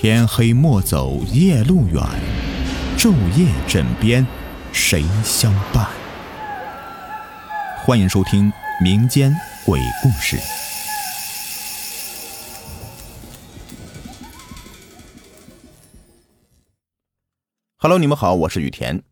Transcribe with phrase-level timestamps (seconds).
[0.00, 2.00] 天黑莫走夜路远，
[2.96, 4.24] 昼夜枕边
[4.72, 5.88] 谁相伴？
[7.84, 9.34] 欢迎收听民间
[9.66, 10.38] 鬼故事。
[17.78, 19.02] Hello，你们好，我是雨田。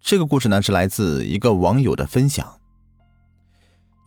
[0.00, 2.60] 这个故事呢是来自一个网友的分享。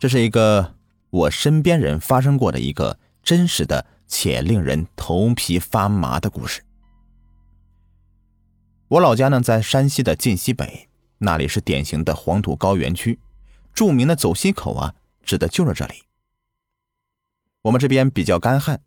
[0.00, 0.72] 这是一个
[1.10, 3.84] 我身边人发生过的一个真实的。
[4.12, 6.62] 且令人头皮发麻的故事。
[8.88, 13.18] 我老家呢在山西的晋西北，那里是典型的黄土高原区，
[13.72, 15.94] 著名的走西口啊，指的就是这里。
[17.62, 18.82] 我们这边比较干旱，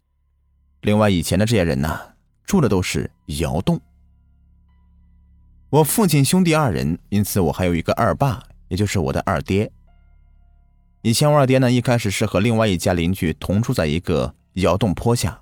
[0.82, 2.14] 另外以前的这些人呢，
[2.46, 3.82] 住的都是窑洞。
[5.72, 9.72] 我父亲兄弟二人，因此我还有一个二爸，也就是我的二爹。
[11.02, 14.36] 以前我二爹呢，一开始是和另外一家邻居同住在一个。
[14.56, 15.42] 窑洞坡下，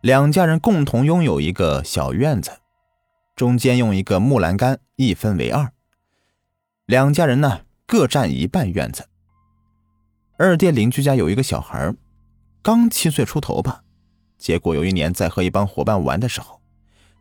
[0.00, 2.50] 两家人共同拥有一个小院子，
[3.36, 5.70] 中间用一个木栏杆一分为二。
[6.86, 9.06] 两家人呢各占一半院子。
[10.38, 11.94] 二爹邻居家有一个小孩，
[12.62, 13.84] 刚七岁出头吧。
[14.38, 16.58] 结果有一年在和一帮伙伴玩的时候，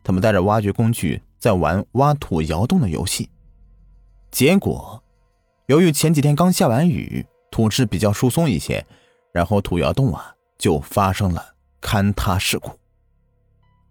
[0.01, 3.29] 他们带着挖掘工具在玩挖土窑洞的游戏。
[4.31, 5.03] 结果，
[5.65, 8.85] 由于前几天刚下完雨，土质比较疏松一些，
[9.33, 10.35] 然后土窑洞啊。
[10.59, 12.77] 就发生了坍塌事故，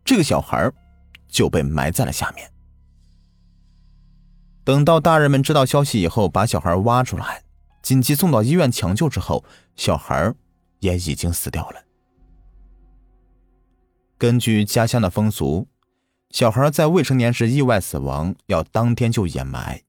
[0.05, 0.71] 这个小孩
[1.27, 2.49] 就被埋在了下面。
[4.63, 7.43] 等到大人们知道消息以后，把小孩挖出来，
[7.83, 9.43] 紧急送到医院抢救之后，
[9.77, 10.35] 小孩
[10.81, 11.83] 也已经死掉了。
[14.19, 15.67] 根据家乡的风俗，
[16.31, 19.81] 小孩在未成年时意外死亡，要当天就掩埋，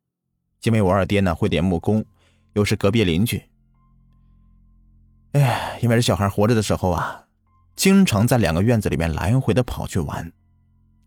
[0.64, 2.06] 因为我二爹呢会点木工，
[2.54, 3.49] 又是隔壁邻居。
[5.34, 7.26] 哎，因为这小孩活着的时候啊，
[7.76, 10.32] 经常在两个院子里面来回的跑去玩，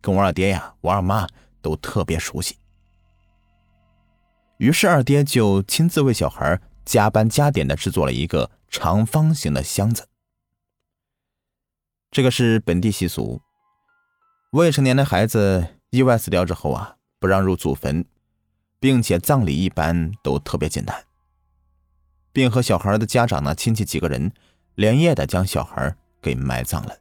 [0.01, 1.27] 跟我二爹呀、我二妈
[1.61, 2.57] 都特别熟悉。
[4.59, 10.07] 于是二爹就亲自为小孩加班加点的制作了一个长方形的箱子。
[12.13, 13.41] 这个是本地习俗，
[14.53, 18.05] 未成年的孩子意外死掉之后啊，不让入祖坟，
[18.79, 21.05] 并且葬礼一般都特别简单。
[22.33, 24.33] 并和小孩的家长呢亲戚几个人
[24.75, 26.97] 连夜的将小孩给埋葬了。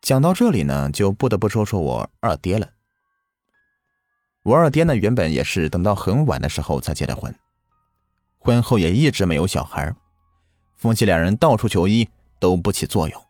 [0.00, 2.70] 讲到这里呢，就不得不说说我二爹了。
[4.42, 7.34] 我二爹呢，原本也是等到很晚的时候才结的婚，
[8.38, 9.94] 婚后也一直没有小孩，
[10.76, 12.06] 夫妻两人到处求医
[12.38, 13.22] 都不起作用。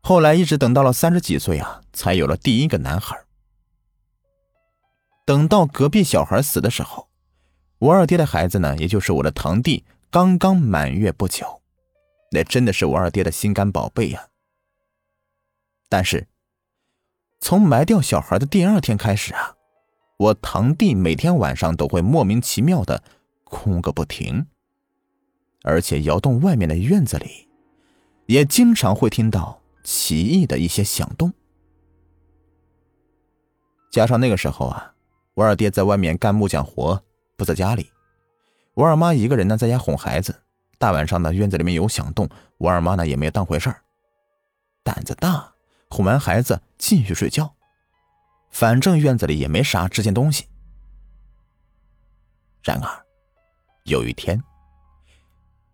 [0.00, 3.20] 后来一直等到了三十几岁啊，才有了第一个男孩。
[5.26, 7.09] 等到隔壁小孩死的时候。
[7.80, 11.62] 我二爹的孩子呢，也就是我的堂弟，刚刚满月不久，
[12.30, 14.28] 那真的是我二爹的心肝宝贝呀。
[15.88, 16.28] 但是，
[17.40, 19.56] 从埋掉小孩的第二天开始啊，
[20.18, 23.02] 我堂弟每天晚上都会莫名其妙的
[23.44, 24.46] 哭个不停，
[25.62, 27.48] 而且窑洞外面的院子里，
[28.26, 31.32] 也经常会听到奇异的一些响动。
[33.90, 34.94] 加上那个时候啊，
[35.32, 37.02] 我二爹在外面干木匠活。
[37.40, 37.90] 不在家里，
[38.74, 40.42] 我二妈一个人呢，在家哄孩子。
[40.76, 42.28] 大晚上的，院子里面有响动，
[42.58, 43.80] 我二妈呢也没当回事儿，
[44.82, 45.54] 胆子大，
[45.88, 47.54] 哄完孩子继续睡觉。
[48.50, 50.48] 反正院子里也没啥值钱东西。
[52.62, 53.06] 然而，
[53.84, 54.44] 有一天，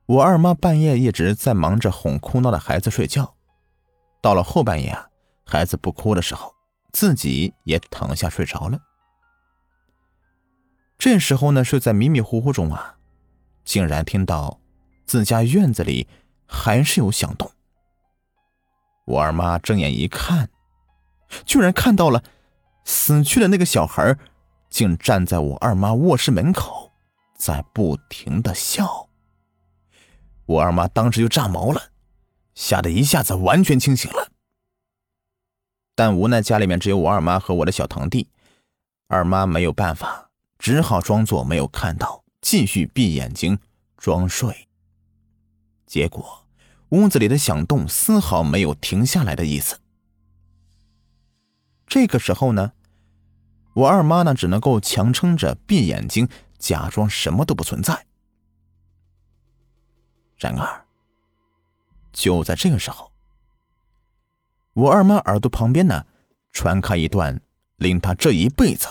[0.06, 3.34] 我二妈半夜一直在忙着哄哭闹的孩子睡觉，
[4.22, 5.08] 到了后半夜啊，
[5.44, 6.54] 孩子不哭的时候，
[6.92, 8.78] 自己也躺下睡着了。
[10.98, 12.96] 这时候呢，睡在迷迷糊糊中啊，
[13.64, 14.60] 竟然听到
[15.04, 16.08] 自家院子里
[16.46, 17.50] 还是有响动。
[19.06, 20.48] 我二妈睁眼一看，
[21.44, 22.24] 居然看到了
[22.84, 24.16] 死去的那个小孩，
[24.70, 26.90] 竟站在我二妈卧室门口，
[27.36, 29.08] 在不停的笑。
[30.46, 31.90] 我二妈当时就炸毛了，
[32.54, 34.32] 吓得一下子完全清醒了。
[35.94, 38.28] 但无奈家里面只有我二妈和我的小堂弟，
[39.08, 40.25] 二妈没有办法。
[40.66, 43.56] 只好装作没有看到，继续闭眼睛
[43.96, 44.66] 装睡。
[45.86, 46.44] 结果，
[46.88, 49.78] 屋子里的响动丝毫没有停下来的意思。
[51.86, 52.72] 这个时候呢，
[53.74, 56.28] 我二妈呢只能够强撑着闭眼睛，
[56.58, 58.04] 假装什么都不存在。
[60.36, 60.84] 然而，
[62.12, 63.12] 就在这个时候，
[64.72, 66.04] 我二妈耳朵旁边呢
[66.50, 67.40] 传开一段
[67.76, 68.88] 令她这一辈子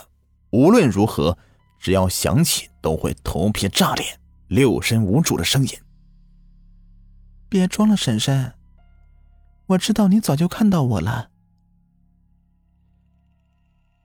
[0.52, 1.38] 无论如何。
[1.80, 4.06] 只要想起，都会头皮炸裂、
[4.48, 5.70] 六神无主的声音。
[7.48, 8.54] 别装了，婶婶，
[9.68, 11.30] 我知道你早就看到我了。”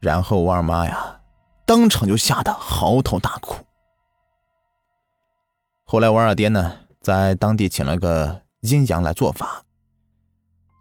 [0.01, 1.21] 然后我二妈呀，
[1.67, 3.65] 当场就吓得嚎啕大哭。
[5.85, 9.65] 后来我二爹呢，在当地请了个阴阳来做法，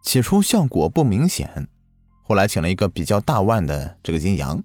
[0.03, 1.67] 起初效果不明显，
[2.23, 4.63] 后来请了一个比较大腕的这个阴阳，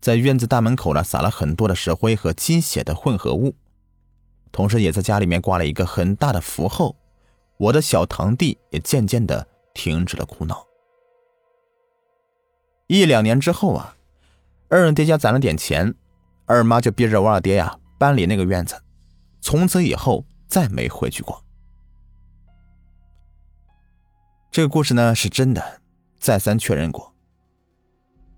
[0.00, 3.54] 在院子大门口呢撒了很多的石灰和鸡血的混合物，
[4.52, 6.94] 同时也在家里面挂了一个很大的符后，
[7.56, 10.64] 我的小堂弟也渐渐的停止了哭闹。
[12.86, 13.96] 一两年之后啊，
[14.68, 15.92] 二爹家攒了点钱，
[16.44, 18.80] 二妈就逼着我二爹呀搬离那个院子，
[19.40, 21.42] 从此以后再没回去过。
[24.52, 25.80] 这个故事呢是真的，
[26.20, 27.15] 再三确认过。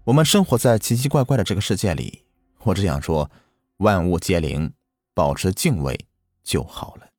[0.09, 2.23] 我们生活在奇奇怪怪的这个世界里，
[2.63, 3.31] 我只想说，
[3.77, 4.73] 万物皆灵，
[5.13, 6.07] 保持敬畏
[6.43, 7.11] 就好了。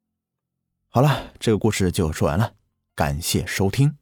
[0.87, 2.53] 好了，这个故事就说完了，
[2.95, 3.95] 感谢收听。